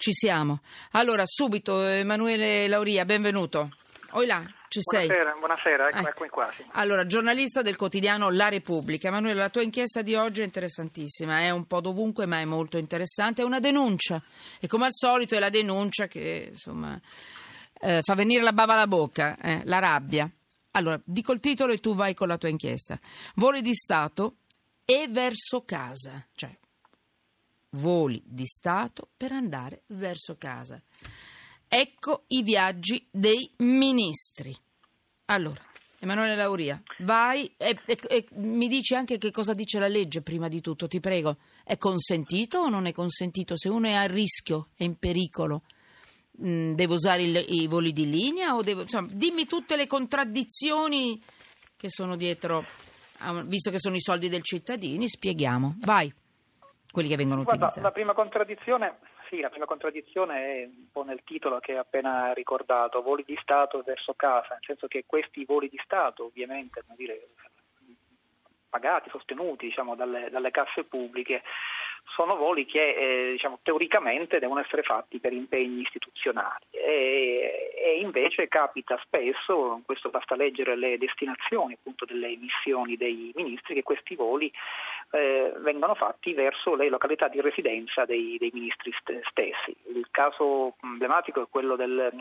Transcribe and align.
Ci 0.00 0.14
siamo. 0.14 0.60
Allora, 0.92 1.24
subito, 1.26 1.84
Emanuele 1.84 2.66
Lauria, 2.68 3.04
benvenuto. 3.04 3.68
Oi 4.12 4.24
là, 4.24 4.42
ci 4.68 4.80
sei? 4.80 5.06
Buonasera, 5.06 5.36
buonasera, 5.38 5.88
ecco, 5.90 6.08
eccomi 6.08 6.28
qua. 6.30 6.50
sì. 6.56 6.64
Allora, 6.72 7.04
giornalista 7.04 7.60
del 7.60 7.76
quotidiano 7.76 8.30
La 8.30 8.48
Repubblica. 8.48 9.08
Emanuele, 9.08 9.38
la 9.38 9.50
tua 9.50 9.60
inchiesta 9.60 10.00
di 10.00 10.14
oggi 10.14 10.40
è 10.40 10.44
interessantissima, 10.44 11.40
è 11.40 11.50
un 11.50 11.66
po' 11.66 11.82
dovunque, 11.82 12.24
ma 12.24 12.40
è 12.40 12.46
molto 12.46 12.78
interessante. 12.78 13.42
È 13.42 13.44
una 13.44 13.60
denuncia. 13.60 14.22
E 14.58 14.66
come 14.68 14.86
al 14.86 14.94
solito 14.94 15.34
è 15.34 15.38
la 15.38 15.50
denuncia 15.50 16.06
che, 16.06 16.48
insomma, 16.52 16.98
eh, 17.78 18.00
fa 18.02 18.14
venire 18.14 18.42
la 18.42 18.54
bava 18.54 18.72
alla 18.72 18.86
bocca, 18.86 19.36
eh, 19.36 19.60
la 19.66 19.80
rabbia. 19.80 20.30
Allora, 20.70 20.98
dico 21.04 21.32
il 21.32 21.40
titolo 21.40 21.74
e 21.74 21.78
tu 21.78 21.94
vai 21.94 22.14
con 22.14 22.28
la 22.28 22.38
tua 22.38 22.48
inchiesta. 22.48 22.98
Voli 23.34 23.60
di 23.60 23.74
Stato 23.74 24.36
e 24.82 25.08
verso 25.10 25.62
casa. 25.66 26.26
Cioè, 26.32 26.56
voli 27.70 28.22
di 28.24 28.46
Stato 28.46 29.08
per 29.16 29.32
andare 29.32 29.82
verso 29.88 30.36
casa. 30.36 30.80
Ecco 31.68 32.24
i 32.28 32.42
viaggi 32.42 33.06
dei 33.10 33.50
ministri. 33.58 34.56
Allora, 35.26 35.60
Emanuele 36.00 36.34
Lauria, 36.34 36.82
vai 37.00 37.52
e, 37.56 37.78
e- 37.86 37.98
e 38.08 38.26
mi 38.36 38.66
dici 38.68 38.94
anche 38.94 39.18
che 39.18 39.30
cosa 39.30 39.54
dice 39.54 39.78
la 39.78 39.86
legge 39.86 40.22
prima 40.22 40.48
di 40.48 40.60
tutto, 40.60 40.88
ti 40.88 40.98
prego. 40.98 41.36
È 41.62 41.76
consentito 41.76 42.58
o 42.58 42.68
non 42.68 42.86
è 42.86 42.92
consentito? 42.92 43.56
Se 43.56 43.68
uno 43.68 43.86
è 43.86 43.92
a 43.92 44.06
rischio, 44.06 44.68
è 44.74 44.82
in 44.82 44.96
pericolo, 44.98 45.62
mh, 46.32 46.72
devo 46.72 46.94
usare 46.94 47.22
il- 47.22 47.44
i 47.48 47.66
voli 47.68 47.92
di 47.92 48.08
linea 48.10 48.56
o 48.56 48.62
devo... 48.62 48.82
Insomma, 48.82 49.08
dimmi 49.12 49.46
tutte 49.46 49.76
le 49.76 49.86
contraddizioni 49.86 51.22
che 51.76 51.88
sono 51.88 52.16
dietro, 52.16 52.66
visto 53.44 53.70
che 53.70 53.78
sono 53.78 53.94
i 53.94 54.00
soldi 54.00 54.28
del 54.28 54.42
cittadini, 54.42 55.08
spieghiamo. 55.08 55.76
Vai, 55.80 56.12
quelli 56.90 57.08
che 57.08 57.16
vengono 57.16 57.42
Guarda, 57.42 57.66
utilizzati. 57.66 57.86
la 57.86 57.92
prima 57.92 58.12
contraddizione, 58.12 58.98
sì, 59.28 59.40
la 59.40 59.50
prima 59.50 59.66
contraddizione 59.66 60.44
è 60.44 60.64
un 60.64 60.90
po' 60.90 61.04
nel 61.04 61.22
titolo 61.24 61.58
che 61.60 61.72
hai 61.72 61.78
appena 61.78 62.32
ricordato, 62.32 63.02
voli 63.02 63.24
di 63.24 63.38
Stato 63.40 63.82
verso 63.84 64.14
casa, 64.14 64.54
nel 64.54 64.64
senso 64.64 64.86
che 64.86 65.04
questi 65.06 65.44
voli 65.44 65.68
di 65.68 65.80
Stato, 65.84 66.24
ovviamente, 66.24 66.82
dire, 66.96 67.20
pagati, 68.68 69.10
sostenuti 69.10 69.66
diciamo, 69.66 69.94
dalle, 69.94 70.30
dalle 70.30 70.50
casse 70.50 70.84
pubbliche, 70.84 71.42
sono 72.16 72.36
voli 72.36 72.66
che 72.66 72.94
eh, 72.94 73.30
diciamo, 73.32 73.60
teoricamente 73.62 74.38
devono 74.38 74.60
essere 74.60 74.82
fatti 74.82 75.20
per 75.20 75.32
impegni 75.32 75.82
istituzionali 75.82 76.64
e, 76.70 77.72
e 77.76 78.00
invece 78.00 78.48
capita 78.48 78.98
spesso, 79.04 79.80
questo 79.84 80.10
basta 80.10 80.34
leggere 80.34 80.76
le 80.76 80.98
destinazioni 80.98 81.74
appunto 81.74 82.04
delle 82.04 82.36
missioni 82.36 82.96
dei 82.96 83.32
ministri, 83.34 83.74
che 83.74 83.82
questi 83.82 84.14
voli 84.14 84.52
eh, 85.12 85.52
vengono 85.58 85.94
fatti 85.94 86.32
verso 86.34 86.74
le 86.74 86.88
località 86.88 87.28
di 87.28 87.40
residenza 87.40 88.04
dei, 88.04 88.36
dei 88.38 88.50
ministri 88.52 88.92
st- 88.92 89.20
stessi. 89.28 89.74
Il 89.94 90.06
caso 90.10 90.74
emblematico 90.82 91.42
è 91.42 91.46
quello 91.50 91.76
del, 91.76 92.12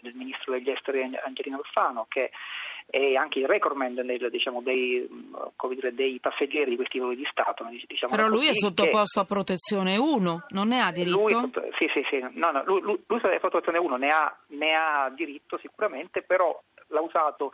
del 0.00 0.14
ministro 0.14 0.52
degli 0.52 0.70
esteri 0.70 1.08
Angelino 1.24 1.58
Alfano 1.58 2.06
che 2.08 2.30
è 2.86 3.14
anche 3.14 3.38
il 3.38 3.46
recordman 3.46 3.94
del, 3.94 4.28
diciamo, 4.30 4.60
dei, 4.60 5.08
dire, 5.70 5.94
dei 5.94 6.18
passeggeri 6.20 6.70
di 6.70 6.76
questi 6.76 6.98
voli 6.98 7.16
di 7.16 7.26
Stato. 7.30 7.66
diciamo 7.86 8.14
Però 8.14 8.28
lui 8.28 8.44
è 8.44 8.48
così, 8.48 8.66
sottoposto 8.66 9.20
a 9.20 9.24
protezione 9.24 9.96
1, 9.96 10.46
non 10.48 10.68
ne 10.68 10.80
ha 10.80 10.92
diritto? 10.92 11.18
lui, 11.18 11.50
sì, 11.78 11.90
sì, 11.92 12.04
sì, 12.10 12.18
no, 12.20 12.50
no, 12.50 12.62
lui, 12.64 12.80
lui, 12.82 13.00
lui 13.06 13.20
è 13.20 13.40
protezione 13.40 13.78
1, 13.78 13.96
ne 13.96 14.08
ha, 14.08 14.36
ne 14.48 14.72
ha 14.72 15.10
diritto 15.14 15.58
sicuramente, 15.58 16.22
però 16.22 16.60
l'ha 16.88 17.00
usato 17.00 17.52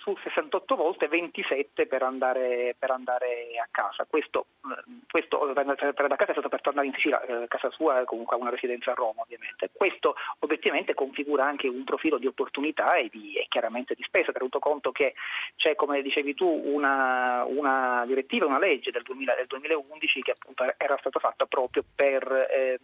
su 0.00 0.16
68 0.22 0.76
volte 0.76 1.08
27 1.08 1.86
per 1.86 2.02
andare, 2.02 2.74
per 2.78 2.90
andare 2.90 3.48
a 3.62 3.68
casa. 3.70 4.06
Questo, 4.08 4.46
eh, 4.64 4.82
questo 5.10 5.38
per 5.38 5.58
andare 5.58 6.14
a 6.14 6.16
casa 6.16 6.30
è 6.30 6.32
stato 6.32 6.48
per 6.48 6.60
tornare 6.62 6.86
in 6.86 6.94
Sicilia, 6.94 7.22
eh, 7.22 7.48
casa 7.48 7.70
sua 7.70 8.04
comunque 8.04 8.36
ha 8.36 8.40
una 8.40 8.50
residenza 8.50 8.92
a 8.92 8.94
Roma 8.94 9.22
ovviamente. 9.22 9.70
Questo 9.72 10.14
obiettivamente 10.40 10.94
configura 10.94 11.44
anche 11.44 11.68
un 11.68 11.84
profilo 11.84 12.18
di 12.18 12.26
opportunità 12.26 12.94
e, 12.94 13.08
di, 13.10 13.34
e 13.34 13.46
chiaramente 13.48 13.94
di 13.94 14.02
spesa, 14.02 14.32
tenuto 14.32 14.58
conto 14.58 14.90
che 14.90 15.14
c'è, 15.56 15.74
come 15.74 16.02
dicevi 16.02 16.34
tu, 16.34 16.46
una, 16.46 17.44
una 17.44 18.04
direttiva, 18.06 18.46
una 18.46 18.58
legge 18.58 18.90
del, 18.90 19.02
2000 19.02 19.34
del 19.34 19.46
2011 19.46 20.22
che 20.22 20.30
appunto 20.32 20.64
era 20.76 20.96
stata 20.98 21.18
fatta 21.18 21.46
proprio 21.46 21.84
per 21.94 22.48
eh, 22.50 22.80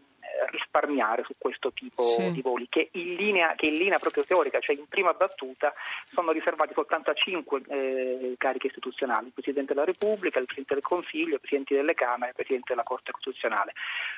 risparmiare 0.76 1.22
su 1.25 1.34
questo 1.38 1.72
tipo 1.72 2.03
Sì. 2.03 2.31
di 2.32 2.42
voli, 2.42 2.66
che 2.69 2.91
in, 2.92 3.14
linea, 3.14 3.54
che 3.56 3.66
in 3.66 3.76
linea 3.76 3.98
proprio 3.98 4.25
teorica, 4.25 4.59
cioè 4.60 4.76
in 4.76 4.87
prima 4.88 5.12
battuta, 5.12 5.72
sono 6.12 6.31
riservati 6.32 6.75
soltanto 6.75 7.10
a 7.10 7.14
cinque 7.14 7.62
eh, 7.69 8.34
cariche 8.37 8.66
istituzionali, 8.69 9.26
il 9.26 9.32
Presidente 9.32 9.72
della 9.72 9.86
Repubblica, 9.86 10.38
il 10.38 10.44
Presidente 10.44 10.75
del 10.75 10.82
Consiglio, 10.82 11.36
i 11.36 11.38
Presidenti 11.38 11.75
delle 11.75 11.94
Camere, 11.94 12.28
il 12.28 12.34
Presidente 12.34 12.66
della 12.69 12.82
Corte 12.82 13.12
Costituzionale. 13.12 13.72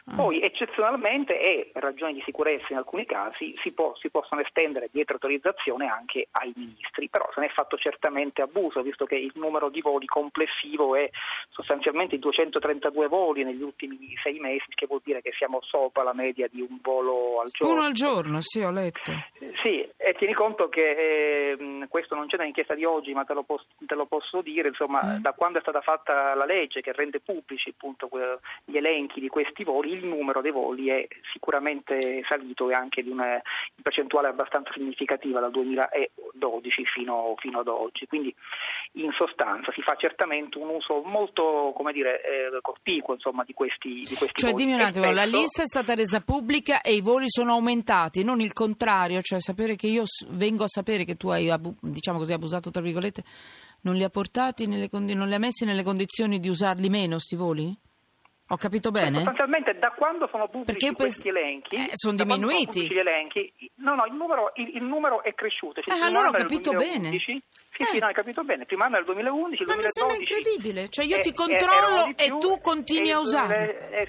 Ah. 0.06 0.16
Poi 0.16 0.40
eccezionalmente 0.40 1.40
e 1.40 1.70
per 1.72 1.82
ragioni 1.82 2.14
di 2.14 2.22
sicurezza 2.24 2.72
in 2.72 2.78
alcuni 2.78 3.06
casi 3.06 3.54
si, 3.62 3.70
può- 3.72 3.94
si 3.96 4.10
possono 4.10 4.40
estendere 4.40 4.88
dietro 4.90 5.14
autorizzazione 5.14 5.86
anche 5.88 6.28
ai 6.32 6.52
ministri, 6.56 7.08
però 7.08 7.28
se 7.32 7.40
ne 7.40 7.46
è 7.46 7.50
fatto 7.50 7.76
certamente 7.76 8.42
abuso, 8.42 8.82
visto 8.82 9.04
che 9.06 9.16
il 9.16 9.32
numero 9.34 9.68
di 9.68 9.80
voli 9.80 10.06
complessivo 10.06 10.96
è 10.96 11.08
sostanzialmente 11.50 12.18
232 12.18 13.06
voli 13.08 13.44
negli 13.44 13.62
ultimi 13.62 14.14
sei 14.22 14.38
mesi, 14.38 14.64
che 14.74 14.86
vuol 14.86 15.00
dire 15.04 15.22
che 15.22 15.32
siamo 15.36 15.60
sopra 15.62 16.02
la 16.02 16.12
media 16.12 16.47
di 16.50 16.60
un 16.60 16.78
volo 16.82 17.40
al 17.40 17.48
giorno. 17.50 17.74
Uno 17.74 17.82
al 17.84 17.92
giorno, 17.92 18.40
sì, 18.40 18.60
ho 18.60 18.70
letto. 18.70 19.12
Sì, 19.62 19.86
e 19.96 20.14
tieni 20.14 20.34
conto 20.34 20.68
che 20.68 21.50
ehm, 21.52 21.88
questo 21.88 22.14
non 22.14 22.26
c'è 22.26 22.36
nell'inchiesta 22.36 22.74
di 22.74 22.84
oggi, 22.84 23.12
ma 23.12 23.24
te 23.24 23.34
lo, 23.34 23.42
pos- 23.42 23.66
te 23.78 23.94
lo 23.94 24.06
posso 24.06 24.40
dire, 24.42 24.68
insomma, 24.68 25.00
Mm. 25.02 25.16
da 25.22 25.32
quando 25.32 25.58
è 25.58 25.60
stata 25.60 25.80
fatta 25.80 26.34
la 26.34 26.44
legge 26.44 26.80
che 26.80 26.92
rende 26.92 27.20
pubblici 27.20 27.70
appunto 27.70 28.08
gli 28.64 28.76
elenchi 28.76 29.20
di 29.20 29.28
questi 29.28 29.64
voli, 29.64 29.92
il 29.92 30.04
numero 30.04 30.40
dei 30.40 30.50
voli 30.50 30.88
è 30.88 31.06
sicuramente 31.32 32.22
salito 32.28 32.70
e 32.70 32.74
anche 32.74 33.02
di 33.02 33.10
una 33.10 33.40
percentuale 33.80 34.28
abbastanza 34.28 34.72
significativa 34.72 35.40
dal 35.40 35.50
2012 36.38 36.84
fino, 36.94 37.34
fino 37.38 37.60
ad 37.60 37.68
oggi. 37.68 38.06
Quindi 38.06 38.34
in 38.92 39.10
sostanza 39.12 39.72
si 39.72 39.82
fa 39.82 39.94
certamente 39.96 40.56
un 40.58 40.68
uso 40.68 41.02
molto, 41.02 41.72
come 41.74 41.92
dire, 41.92 42.20
eh, 42.22 42.60
cospicuo 42.62 43.14
insomma, 43.14 43.44
di 43.44 43.52
questi, 43.52 43.88
di 43.88 44.14
questi 44.14 44.32
Cioè, 44.40 44.52
voli. 44.52 44.64
dimmi 44.64 44.74
un 44.76 44.80
attimo, 44.80 45.10
la 45.10 45.22
spesso- 45.22 45.36
lista 45.38 45.62
è 45.62 45.66
stata 45.66 45.94
resa 45.94 46.20
pubblica 46.20 46.80
e 46.80 46.94
i 46.94 47.00
voli 47.00 47.26
sono 47.28 47.52
aumentati, 47.52 48.22
non 48.24 48.40
il 48.40 48.52
contrario, 48.52 49.20
cioè 49.20 49.40
sapere 49.40 49.76
che 49.76 49.86
io 49.88 50.04
vengo 50.30 50.64
a 50.64 50.68
sapere 50.68 51.04
che 51.04 51.16
tu 51.16 51.28
hai, 51.28 51.50
abu- 51.50 51.76
diciamo 51.80 52.18
così, 52.18 52.32
abusato, 52.32 52.70
tra 52.70 52.80
virgolette, 52.82 53.22
non 53.82 53.94
li 53.94 54.04
ha 54.04 54.08
portati, 54.10 54.66
nelle 54.66 54.88
non 54.90 55.28
li 55.28 55.34
ha 55.34 55.38
messi 55.38 55.64
nelle 55.64 55.82
condizioni 55.82 56.40
di 56.40 56.48
usarli 56.48 56.88
meno, 56.88 57.18
sti 57.18 57.36
voli? 57.36 57.76
Ho 58.50 58.56
capito 58.56 58.90
bene? 58.90 59.16
Sostanzialmente 59.16 59.78
da 59.78 59.90
quando 59.90 60.26
sono 60.30 60.44
pubblici 60.48 60.72
Perché 60.72 60.86
io 60.86 60.94
pens- 60.94 61.20
questi 61.20 61.28
elenchi, 61.28 61.74
Eh, 61.76 61.90
sono 61.92 62.16
diminuiti. 62.16 62.86
gli 62.88 62.96
elenchi, 62.98 63.52
no, 63.76 63.94
no, 63.94 64.06
il 64.06 64.14
numero, 64.14 64.52
il, 64.54 64.76
il 64.76 64.82
numero 64.82 65.22
è 65.22 65.34
cresciuto. 65.34 65.82
Cioè, 65.82 65.92
Eh, 65.94 65.98
il 65.98 66.02
allora 66.04 66.28
ho 66.28 66.32
capito 66.32 66.70
2011 66.70 67.42
Sì, 67.76 67.84
sì, 67.84 67.96
Eh. 67.96 68.00
no, 68.00 68.06
hai 68.06 68.14
capito 68.14 68.42
bene. 68.44 68.62
Il 68.62 68.66
primo 68.66 68.84
anno 68.84 68.96
del 68.96 69.04
2011, 69.04 69.62
il 69.62 69.68
Ma 69.68 69.74
mi 69.76 69.82
sembra 69.88 70.16
2012. 70.16 70.32
incredibile, 70.32 70.88
cioè 70.88 71.04
io 71.04 71.16
eh, 71.16 71.20
ti 71.20 71.28
eh, 71.28 71.32
controllo 71.34 72.04
di 72.06 72.10
e 72.16 72.26
più, 72.26 72.38
tu 72.38 72.60
continui 72.62 73.10
a 73.10 73.18
il. 73.18 73.46
2000 73.46 73.90
eh, 73.90 74.08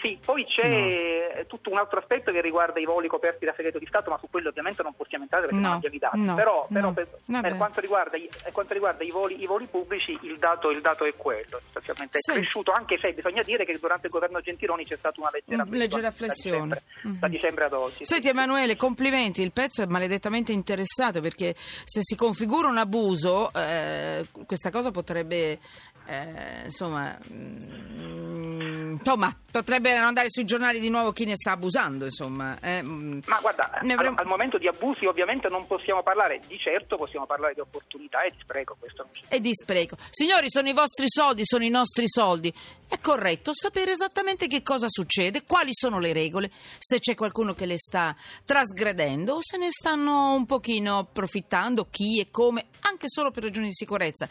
sì, 0.00 0.18
poi 0.24 0.44
c'è 0.46 1.44
tutto 1.46 1.70
un 1.70 1.78
altro 1.78 1.98
aspetto 1.98 2.32
che 2.32 2.40
riguarda 2.40 2.80
i 2.80 2.84
voli 2.84 3.08
coperti 3.08 3.44
da 3.44 3.52
segreto 3.56 3.78
di 3.78 3.86
Stato, 3.86 4.10
ma 4.10 4.18
su 4.18 4.28
quello 4.30 4.48
ovviamente 4.48 4.82
non 4.82 4.94
possiamo 4.94 5.24
entrare 5.24 5.46
perché 5.46 5.60
No, 5.60 5.68
non 5.68 5.76
abbiamo 5.76 5.94
i 5.94 5.98
dati. 5.98 6.20
no, 6.20 6.34
però, 6.34 6.66
però 6.70 6.86
no. 6.88 6.92
per, 6.94 7.08
per 7.40 7.56
quanto 7.56 7.80
riguarda, 7.80 8.16
i, 8.16 8.28
per 8.42 8.52
quanto 8.52 8.72
riguarda 8.74 9.04
i, 9.04 9.10
voli, 9.10 9.42
i 9.42 9.46
voli 9.46 9.66
pubblici, 9.66 10.18
il 10.22 10.38
dato, 10.38 10.70
il 10.70 10.80
dato 10.80 11.04
è 11.04 11.14
quello. 11.16 11.58
Sostanzialmente 11.60 12.16
è 12.18 12.20
Senti. 12.20 12.40
cresciuto, 12.42 12.72
anche 12.72 12.98
se 12.98 13.12
bisogna 13.12 13.42
dire 13.42 13.64
che 13.64 13.78
durante 13.78 14.06
il 14.06 14.12
governo 14.12 14.40
Gentiloni 14.40 14.84
c'è 14.84 14.96
stata 14.96 15.20
una 15.20 15.30
leggera, 15.32 15.62
Una 15.62 15.76
leggera 15.76 16.10
flessione 16.10 16.68
da 16.68 16.74
dicembre, 16.74 17.18
da 17.20 17.26
Mhm. 17.26 17.32
dicembre 17.32 17.64
ad 17.64 17.72
oggi. 17.72 18.04
Senti 18.04 18.28
Emanuele, 18.28 18.76
complimenti, 18.76 19.42
il 19.42 19.52
pezzo 19.52 19.82
è 19.82 19.86
maledettamente 19.86 20.52
interessato 20.52 21.20
perché 21.20 21.54
se 21.84 22.00
si 22.02 22.16
configura 22.16 22.68
un 22.68 22.78
abuso 22.78 23.52
eh, 23.52 24.26
questa 24.46 24.70
cosa 24.70 24.90
potrebbe, 24.90 25.58
eh, 26.06 26.62
insomma, 26.64 27.18
mm, 27.32 28.79
insomma, 29.00 29.34
potrebbe 29.50 29.94
non 29.94 30.04
andare 30.04 30.30
sui 30.30 30.44
giornali 30.44 30.78
di 30.78 30.90
nuovo 30.90 31.12
chi 31.12 31.24
ne 31.24 31.34
sta 31.34 31.52
abusando, 31.52 32.04
insomma. 32.04 32.58
eh, 32.60 32.82
mm. 32.82 33.20
Ma 33.26 33.38
guarda, 33.40 33.78
Ne 33.82 33.92
al, 33.92 33.98
avremo- 33.98 34.16
al 34.18 34.26
momento 34.26 34.58
di 34.58 34.68
abusi 34.68 35.06
ovviamente 35.06 35.48
non 35.48 35.66
possiamo 35.66 36.02
parlare, 36.02 36.40
di 36.46 36.58
certo 36.58 36.96
possiamo 36.96 37.26
parlare 37.26 37.54
di 37.54 37.60
opportunità 37.60 38.22
e 38.22 38.30
di 38.30 38.36
spreco. 38.40 38.76
E 39.28 39.40
di 39.40 39.54
spreco. 39.54 39.96
Signori, 40.10 40.50
sono 40.50 40.68
i 40.68 40.72
vostri 40.72 41.06
soldi, 41.08 41.42
sono 41.44 41.64
i 41.64 41.70
nostri 41.70 42.04
soldi. 42.06 42.52
È 42.88 42.98
corretto 43.00 43.54
sapere 43.54 43.92
esattamente 43.92 44.48
che 44.48 44.62
cosa 44.62 44.86
succede, 44.88 45.44
quali 45.44 45.70
sono 45.72 46.00
le 46.00 46.12
regole, 46.12 46.50
se 46.78 46.98
c'è 46.98 47.14
qualcuno 47.14 47.54
che 47.54 47.64
le 47.64 47.78
sta 47.78 48.16
trasgredendo 48.44 49.34
o 49.34 49.38
se 49.40 49.56
ne 49.58 49.68
stanno 49.70 50.34
un 50.34 50.44
pochino 50.44 50.98
approfittando, 50.98 51.86
chi 51.88 52.18
e 52.18 52.30
come, 52.32 52.66
anche 52.80 53.08
solo 53.08 53.30
per 53.30 53.44
ragioni 53.44 53.68
di 53.68 53.74
sicurezza. 53.74 54.28